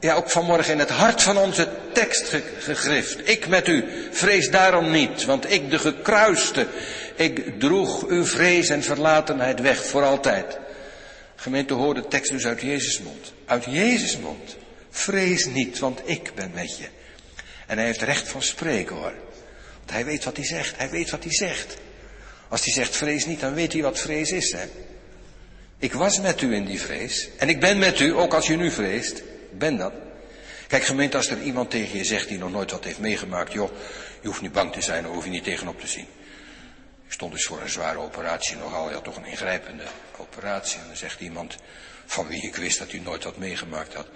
[0.00, 3.28] ja, ook vanmorgen in het hart van onze tekst gegrift.
[3.28, 6.66] Ik met u, vrees daarom niet, want ik de gekruiste,
[7.14, 10.58] ik droeg uw vrees en verlatenheid weg voor altijd.
[11.40, 13.32] Gemeente hoor de tekst dus uit Jezus mond.
[13.44, 14.56] Uit Jezus mond.
[14.90, 16.88] Vrees niet, want ik ben met je.
[17.66, 19.12] En hij heeft recht van spreken hoor.
[19.78, 20.76] Want hij weet wat hij zegt.
[20.76, 21.76] Hij weet wat hij zegt.
[22.48, 24.52] Als hij zegt vrees niet, dan weet hij wat vrees is.
[24.52, 24.64] Hè?
[25.78, 27.28] Ik was met u in die vrees.
[27.38, 29.22] En ik ben met u, ook als je nu vreest.
[29.50, 29.92] Ben dat.
[30.66, 33.52] Kijk gemeente, als er iemand tegen je zegt die nog nooit wat heeft meegemaakt.
[33.52, 33.70] Joh,
[34.20, 36.06] je hoeft niet bang te zijn, daar hoef je niet tegenop te zien.
[37.12, 39.84] Stond dus voor een zware operatie nogal, ja toch een ingrijpende
[40.16, 40.80] operatie.
[40.80, 41.56] En dan zegt iemand
[42.06, 44.08] van wie ik wist dat u nooit wat meegemaakt had.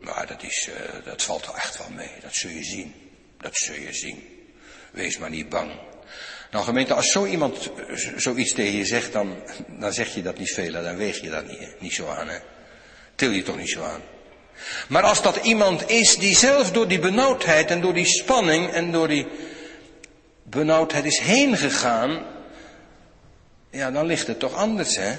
[0.00, 2.94] Maar dat, is, uh, dat valt er echt wel mee, dat zul je zien.
[3.38, 4.48] Dat zul je zien.
[4.92, 5.72] Wees maar niet bang.
[6.50, 10.38] Nou gemeente, als zo iemand eh, zoiets tegen je zegt, dan, dan zeg je dat
[10.38, 12.28] niet veel, dan weeg je dat niet, niet zo aan.
[12.28, 12.38] Hè?
[13.14, 14.02] Til je toch niet zo aan.
[14.88, 18.92] Maar als dat iemand is die zelf door die benauwdheid en door die spanning en
[18.92, 19.26] door die
[20.44, 22.24] benauwdheid is heen gegaan,
[23.70, 25.16] ja, dan ligt het toch anders, hè?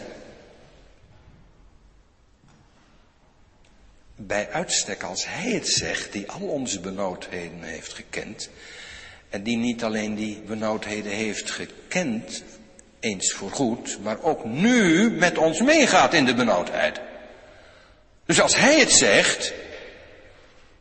[4.16, 8.50] Bij uitstek, als hij het zegt, die al onze benauwdheden heeft gekend,
[9.30, 12.44] en die niet alleen die benauwdheden heeft gekend,
[13.00, 17.00] eens voorgoed, maar ook nu met ons meegaat in de benauwdheid.
[18.26, 19.54] Dus als hij het zegt,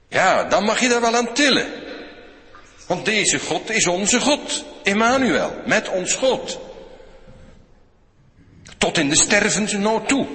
[0.08, 1.83] ja, dan mag je daar wel aan tillen.
[2.86, 6.60] Want deze God is onze God, Emmanuel, met ons God.
[8.78, 10.26] Tot in de stervensnood toe.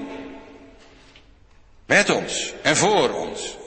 [1.85, 3.57] Met ons en voor ons.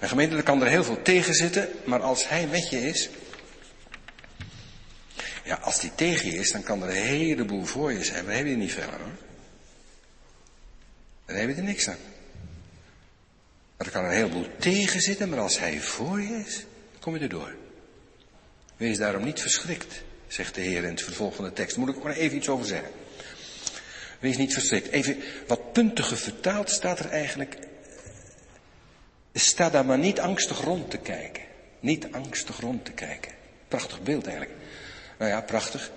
[0.00, 3.08] En gemeente, er kan er heel veel tegen zitten, maar als hij met je is,
[5.44, 8.24] ja, als die tegen je is, dan kan er een heleboel voor je zijn.
[8.24, 9.16] Maar heb je niet veel aan hoor.
[11.26, 11.96] Dan heb je er niks aan.
[13.76, 16.54] Er kan een heleboel tegen zitten, maar als hij voor je is,
[16.92, 17.54] dan kom je erdoor.
[18.78, 21.76] Wees daarom niet verschrikt, zegt de Heer in het vervolg van de tekst.
[21.76, 22.90] Moet ik nog even iets over zeggen.
[24.18, 24.88] Wees niet verschrikt.
[24.88, 27.56] Even wat puntiger vertaald staat er eigenlijk.
[29.32, 31.42] Sta daar maar niet angstig rond te kijken.
[31.80, 33.32] Niet angstig rond te kijken.
[33.68, 34.56] Prachtig beeld eigenlijk.
[35.18, 35.90] Nou ja, prachtig.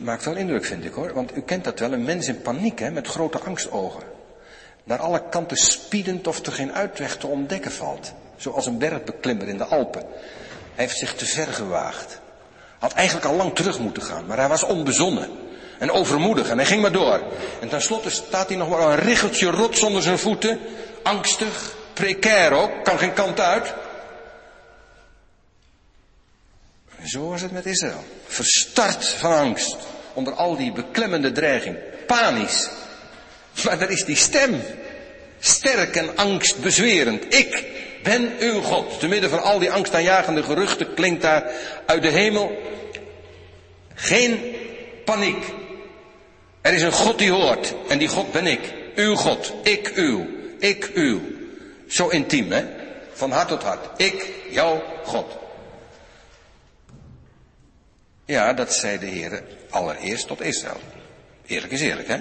[0.00, 1.12] Maakt wel indruk, vind ik hoor.
[1.12, 4.02] Want u kent dat wel, een mens in paniek, hè, met grote angstogen.
[4.84, 8.12] Naar alle kanten spiedend of er geen uitweg te ontdekken valt.
[8.36, 10.06] Zoals een bergbeklimmer in de Alpen.
[10.74, 12.20] Hij heeft zich te ver gewaagd.
[12.78, 15.30] Had eigenlijk al lang terug moeten gaan, maar hij was onbezonnen.
[15.78, 17.22] En overmoedig en hij ging maar door.
[17.60, 20.60] En tenslotte staat hij nog maar een riggeltje rots onder zijn voeten.
[21.02, 23.74] Angstig, precair ook, kan geen kant uit.
[26.98, 28.04] En zo was het met Israël.
[28.26, 29.76] Verstart van angst.
[30.12, 31.76] Onder al die beklemmende dreiging.
[32.06, 32.68] Panisch.
[33.64, 34.62] Maar er is die stem.
[35.40, 37.34] Sterk en angstbezwerend.
[37.34, 37.64] Ik
[38.02, 39.00] ben uw God.
[39.00, 41.50] Te midden van al die angstaanjagende geruchten klinkt daar
[41.86, 42.62] uit de hemel.
[43.94, 44.54] Geen
[45.04, 45.44] paniek.
[46.60, 47.74] Er is een God die hoort.
[47.88, 48.74] En die God ben ik.
[48.94, 49.52] Uw God.
[49.62, 50.26] Ik uw.
[50.58, 51.20] Ik uw.
[51.88, 52.64] Zo intiem, hè?
[53.12, 54.00] Van hart tot hart.
[54.00, 55.38] Ik, jouw God.
[58.24, 60.80] Ja, dat zei de Heer allereerst tot Israël.
[61.46, 62.18] Eerlijk is eerlijk, hè?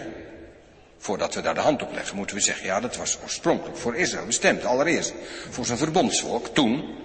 [1.01, 3.95] Voordat we daar de hand op leggen, moeten we zeggen, ja, dat was oorspronkelijk voor
[3.95, 5.13] Israël bestemd, allereerst.
[5.49, 6.95] Voor zijn verbondsvolk, toen,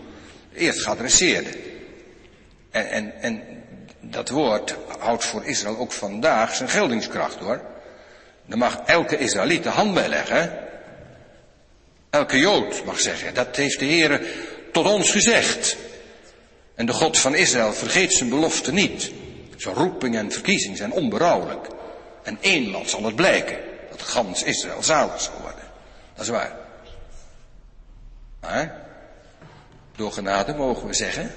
[0.55, 1.51] eerst geadresseerde.
[2.71, 3.43] En, en, en
[4.01, 7.61] dat woord houdt voor Israël ook vandaag zijn geldingskracht, hoor.
[8.47, 10.59] Daar mag elke Israëliet de hand bij leggen.
[12.11, 14.21] Elke Jood mag zeggen, dat heeft de Heer
[14.73, 15.77] tot ons gezegd.
[16.75, 19.11] En de God van Israël vergeet zijn belofte niet.
[19.57, 21.67] Zijn roeping en verkiezing zijn onberouwelijk.
[22.23, 23.66] En eenmaal zal het blijken
[23.99, 25.65] dat gans Israël zalig zal worden.
[26.15, 26.57] Dat is waar.
[28.41, 28.87] Maar,
[29.97, 31.35] door genade mogen we zeggen,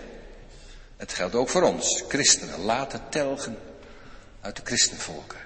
[0.97, 3.57] het geldt ook voor ons, christenen, laten telgen
[4.41, 5.39] uit de christenvolken.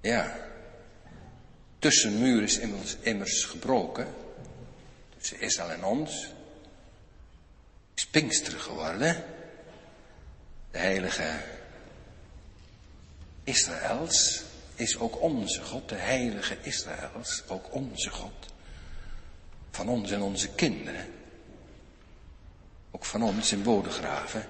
[0.00, 0.36] Ja,
[1.78, 4.14] tussenmuur is immers, immers gebroken
[5.18, 6.32] tussen Israël en ons.
[7.94, 9.24] Is Pinkster geworden.
[10.70, 11.22] De heilige
[13.44, 14.42] Israëls
[14.74, 15.88] is ook onze God.
[15.88, 18.52] De heilige Israëls, ook onze God.
[19.70, 21.12] Van ons en onze kinderen.
[22.90, 24.46] Ook van ons in Bodegraven.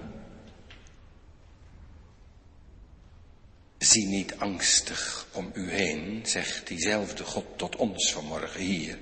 [3.77, 8.97] Zie niet angstig om u heen, zegt diezelfde God tot ons vanmorgen hier.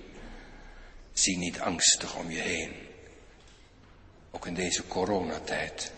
[1.13, 2.73] Zie niet angstig om je heen.
[4.31, 5.91] Ook in deze coronatijd.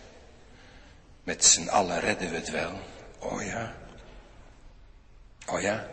[1.22, 2.80] Met z'n allen redden we het wel.
[3.18, 3.85] Oh ja.
[5.46, 5.88] Oh ja.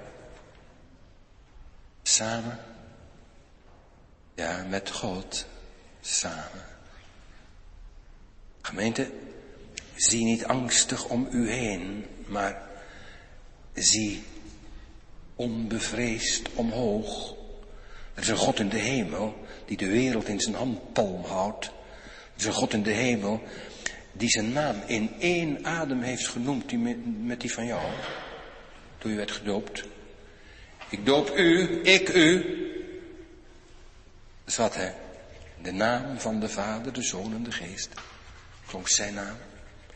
[2.04, 2.60] Samen.
[4.36, 5.46] Ja, met God.
[6.02, 6.66] Samen.
[8.62, 9.12] Gemeente,
[9.96, 12.62] zie niet angstig om u heen, maar
[13.74, 14.24] zie
[15.36, 17.34] onbevreesd omhoog
[18.14, 21.66] er is een God in de hemel die de wereld in zijn handpalm houdt.
[21.66, 21.72] Er
[22.38, 23.42] is een God in de hemel
[24.12, 26.78] die zijn naam in één adem heeft genoemd die
[27.24, 27.82] met die van jou.
[29.04, 29.84] Je werd gedoopt.
[30.90, 32.58] Ik doop u, ik u.
[34.56, 34.92] Wat hè.
[35.62, 37.90] De naam van de Vader, de Zoon en de Geest.
[38.68, 39.38] Klonk zijn naam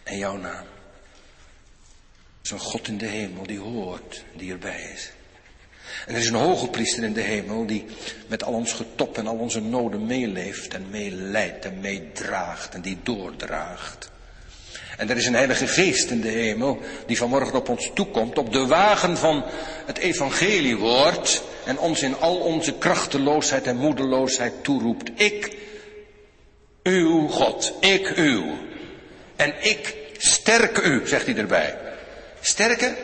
[0.03, 0.65] en jouw naam.
[2.51, 5.11] Een God in de hemel die hoort, die erbij is.
[6.05, 7.85] En er is een hoge priester in de hemel die
[8.27, 12.97] met al ons getop en al onze noden meeleeft en meeleidt en meedraagt en die
[13.03, 14.09] doordraagt.
[14.97, 18.53] En er is een heilige geest in de hemel die vanmorgen op ons toekomt op
[18.53, 19.43] de wagen van
[19.85, 25.11] het evangeliewoord en ons in al onze krachteloosheid en moedeloosheid toeroept.
[25.15, 25.57] Ik,
[26.83, 28.57] uw God, ik uw.
[29.35, 31.77] En ik sterk u, zegt hij erbij.
[32.41, 32.95] Sterker?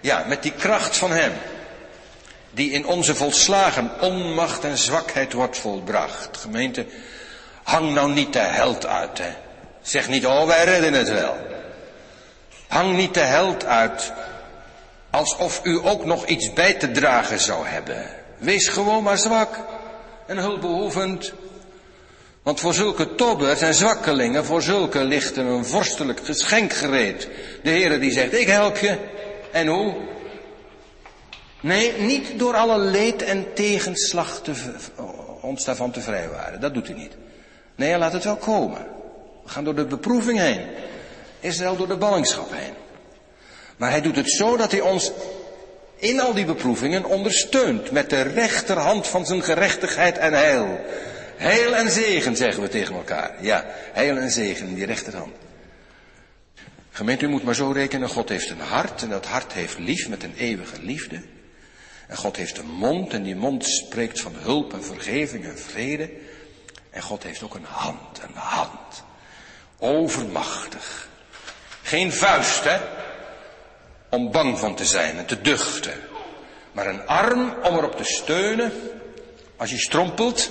[0.00, 1.32] Ja, met die kracht van hem
[2.50, 6.36] die in onze volslagen onmacht en zwakheid wordt volbracht.
[6.36, 6.86] Gemeente,
[7.62, 9.32] hang nou niet de held uit, hè.
[9.82, 11.36] Zeg niet, oh, wij redden het wel.
[12.68, 14.12] Hang niet de held uit,
[15.10, 18.06] alsof u ook nog iets bij te dragen zou hebben.
[18.38, 19.58] Wees gewoon maar zwak
[20.26, 21.32] en hulpbehoevend.
[22.42, 27.28] Want voor zulke tobbers en zwakkelingen, voor zulke lichten een vorstelijk geschenk gereed.
[27.62, 28.98] De Heere die zegt, ik help je.
[29.52, 29.94] En hoe?
[31.60, 34.52] Nee, niet door alle leed en tegenslag te,
[35.40, 36.60] ons daarvan te vrijwaren.
[36.60, 37.16] Dat doet hij niet.
[37.74, 38.86] Nee, laat het wel komen.
[39.42, 40.60] We gaan door de beproeving heen.
[41.40, 42.74] Israël door de ballingschap heen.
[43.76, 45.12] Maar hij doet het zo dat hij ons
[45.96, 50.80] in al die beproevingen ondersteunt met de rechterhand van zijn gerechtigheid en heil.
[51.36, 53.34] Heil en zegen, zeggen we tegen elkaar.
[53.40, 55.34] Ja, heil en zegen in die rechterhand.
[56.90, 60.08] Gemeente, u moet maar zo rekenen, God heeft een hart en dat hart heeft lief
[60.08, 61.22] met een eeuwige liefde.
[62.06, 66.10] En God heeft een mond en die mond spreekt van hulp en vergeving en vrede.
[66.90, 69.04] En God heeft ook een hand, een hand.
[69.84, 71.08] Overmachtig.
[71.82, 72.80] Geen vuist, hè?
[74.08, 76.00] Om bang van te zijn en te duchten.
[76.72, 78.72] Maar een arm om erop te steunen
[79.56, 80.50] als je strompelt.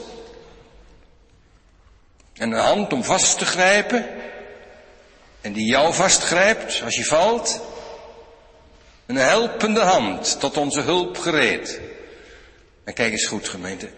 [2.33, 4.05] En een hand om vast te grijpen.
[5.41, 7.61] En die jou vastgrijpt als je valt.
[9.05, 11.79] Een helpende hand tot onze hulp gereed.
[12.83, 13.89] En kijk eens goed, gemeente.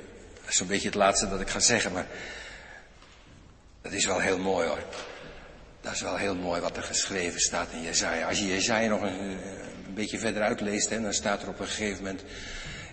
[0.41, 2.07] Dat is zo'n beetje het laatste dat ik ga zeggen, maar.
[3.81, 4.83] Dat is wel heel mooi hoor.
[5.83, 8.27] Dat is wel heel mooi wat er geschreven staat in Jezaja.
[8.27, 9.19] Als je Jezaja nog een,
[9.87, 12.23] een beetje verder uitleest, hè, dan staat er op een gegeven moment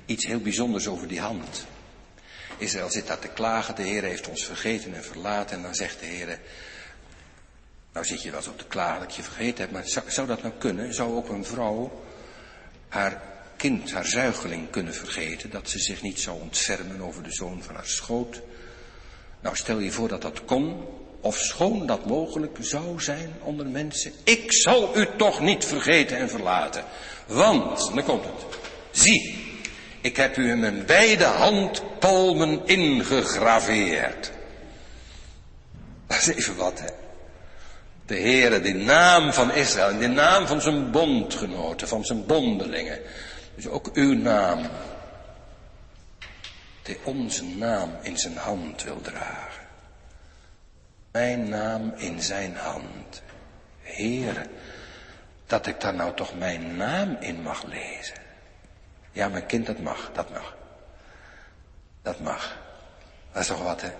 [0.07, 1.67] iets heel bijzonders over die hand.
[2.59, 5.57] Israël zit daar te klagen, de Heer heeft ons vergeten en verlaten.
[5.57, 6.39] En dan zegt de Heer,
[7.93, 10.43] nou zit je wel op te klagen dat je vergeten hebt, maar zou, zou dat
[10.43, 10.95] nou kunnen?
[10.95, 12.03] Zou ook een vrouw
[12.89, 13.23] haar
[13.57, 17.75] kind, haar zuigeling kunnen vergeten, dat ze zich niet zou ontfermen over de zoon van
[17.75, 18.41] haar schoot?
[19.41, 20.85] Nou, stel je voor dat dat kon,
[21.21, 24.13] of schoon dat mogelijk zou zijn onder mensen.
[24.25, 26.85] Ik zal u toch niet vergeten en verlaten.
[27.27, 28.59] Want, dan komt het.
[28.91, 29.49] Zie,
[30.01, 34.33] ik heb u in mijn beide handpalmen ingegraveerd.
[36.07, 36.89] Dat is even wat, hè.
[38.07, 42.99] De Heere, de naam van Israël, in de naam van zijn bondgenoten, van zijn bondelingen.
[43.55, 44.69] Dus ook uw naam.
[46.83, 49.50] Die onze naam in zijn hand wil dragen.
[51.11, 53.23] Mijn naam in zijn hand.
[53.81, 54.47] Heere,
[55.47, 58.17] dat ik daar nou toch mijn naam in mag lezen.
[59.13, 60.57] Ja, mijn kind, dat mag, dat mag.
[62.03, 62.59] Dat mag.
[63.33, 63.91] Dat is toch wat, hè?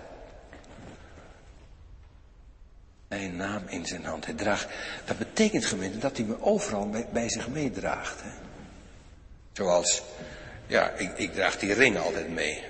[3.07, 4.25] Mijn naam in zijn hand.
[4.25, 4.67] Hij draagt,
[5.05, 8.21] dat betekent gemeente dat hij me overal bij, bij zich meedraagt.
[8.21, 8.29] Hè?
[9.51, 10.03] Zoals,
[10.67, 12.63] ja, ik, ik draag die ring altijd mee.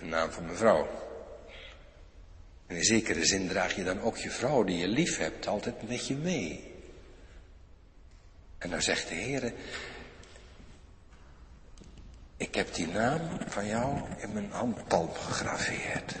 [0.00, 1.07] De naam van mijn vrouw.
[2.68, 5.88] En in zekere zin draag je dan ook je vrouw die je lief hebt altijd
[5.88, 6.74] met je mee.
[8.58, 9.52] En dan zegt de Heer,
[12.36, 16.14] ik heb die naam van jou in mijn handpalm gegraveerd.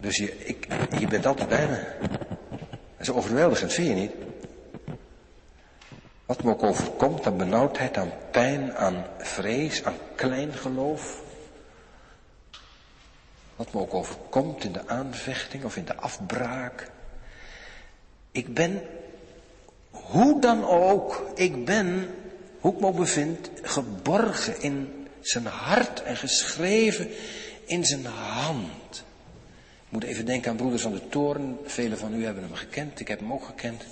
[0.00, 0.66] Dus je, ik,
[0.98, 2.08] je bent altijd bij me.
[2.96, 4.12] Dat is overweldigend, vind je niet?
[6.26, 11.23] Wat me ook overkomt aan benauwdheid, aan pijn, aan vrees, aan kleingeloof.
[13.56, 16.90] Wat me ook overkomt in de aanvechting of in de afbraak.
[18.32, 18.82] Ik ben,
[19.90, 22.14] hoe dan ook, ik ben,
[22.60, 27.08] hoe ik me ook bevind, geborgen in zijn hart en geschreven
[27.64, 29.04] in zijn hand.
[29.86, 31.58] Ik moet even denken aan broeders van de toren.
[31.64, 33.84] Velen van u hebben hem gekend, ik heb hem ook gekend.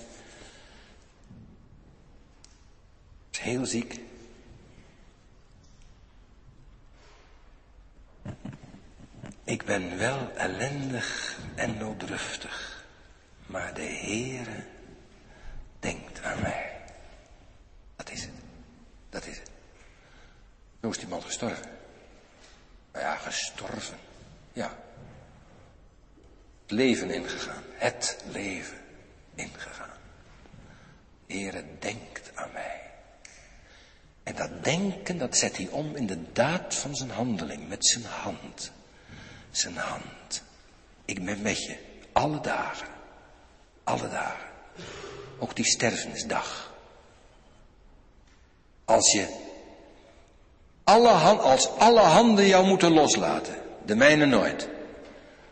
[3.31, 4.01] Is heel ziek.
[9.53, 12.85] Ik ben wel ellendig en nooddruftig,
[13.47, 14.65] maar de Heere
[15.81, 16.81] denkt aan mij.
[17.97, 18.31] Dat is het.
[19.11, 19.51] Dat is het.
[20.83, 21.67] Zo is die man gestorven.
[22.93, 23.99] Nou ja, gestorven.
[24.53, 24.77] Ja.
[26.63, 27.63] Het leven ingegaan.
[27.73, 28.79] Het leven
[29.35, 29.99] ingegaan.
[31.27, 32.81] Heere denkt aan mij.
[34.23, 38.05] En dat denken, dat zet hij om in de daad van zijn handeling, met zijn
[38.05, 38.73] hand
[39.53, 40.43] zijn hand.
[41.05, 41.77] Ik ben met je,
[42.13, 42.89] alle dagen,
[43.85, 44.49] alle dagen.
[45.39, 46.75] Ook die stervensdag.
[48.85, 49.27] Als je
[50.85, 54.69] alle hand, als alle handen jou moeten loslaten, de mijne nooit.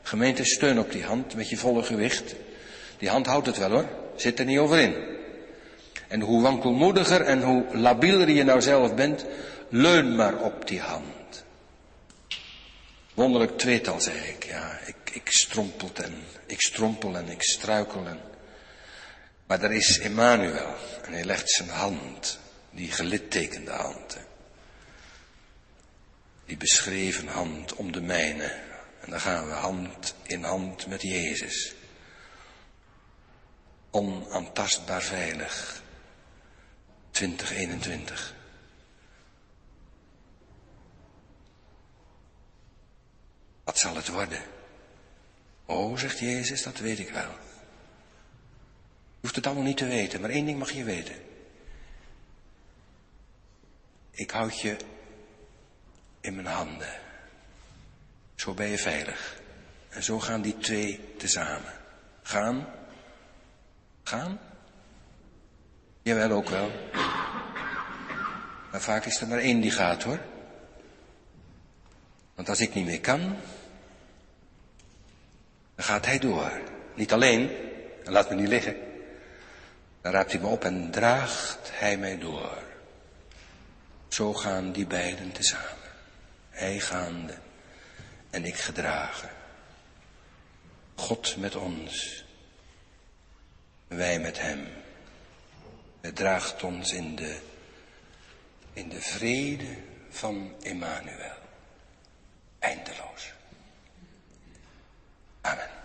[0.03, 2.35] Gemeente, steun op die hand met je volle gewicht.
[2.99, 4.95] Die hand houdt het wel hoor, zit er niet over in.
[6.09, 9.25] En hoe wankelmoediger en hoe labieler je nou zelf bent,
[9.69, 11.20] leun maar op die hand.
[13.15, 14.45] Wonderlijk tweetal, zei ik.
[14.45, 18.07] Ja, ik, ik strompel en ik strompel en ik struikel.
[18.07, 18.21] En...
[19.47, 22.39] Maar er is Emmanuel en hij legt zijn hand,
[22.71, 24.17] die gelittekende hand.
[26.47, 28.59] Die beschreven hand om de mijne.
[29.01, 31.75] En dan gaan we hand in hand met Jezus.
[33.91, 35.83] Onaantastbaar veilig.
[37.11, 38.35] 2021.
[43.71, 44.43] Wat zal het worden?
[45.65, 47.31] Oh, zegt Jezus, dat weet ik wel.
[47.31, 51.15] Je hoeft het allemaal niet te weten, maar één ding mag je weten.
[54.11, 54.77] Ik houd je
[56.21, 56.99] in mijn handen.
[58.35, 59.41] Zo ben je veilig.
[59.89, 61.73] En zo gaan die twee tezamen.
[62.23, 62.67] Gaan.
[64.03, 64.41] Gaan.
[66.03, 66.71] Jawel ook wel.
[68.71, 70.21] Maar vaak is er maar één die gaat hoor.
[72.35, 73.37] Want als ik niet meer kan,
[75.81, 76.61] dan gaat hij door.
[76.95, 77.51] Niet alleen,
[78.05, 78.77] en laat me niet liggen.
[80.03, 82.63] Dan raapt hij me op en draagt hij mij door.
[84.09, 85.91] Zo gaan die beiden tezamen.
[86.51, 87.39] Hij gaande
[88.31, 89.31] en ik gedragen.
[90.95, 92.25] God met ons,
[93.89, 94.67] wij met hem.
[96.01, 97.39] Het draagt ons in de,
[98.73, 99.77] in de vrede
[100.11, 101.39] van Emmanuel.
[102.59, 103.30] Eindeloos.
[105.45, 105.80] Amen.